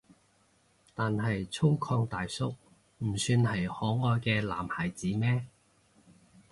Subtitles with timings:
[0.95, 2.55] 但係粗獷大叔
[3.05, 5.45] 唔算係可愛嘅男孩子咩？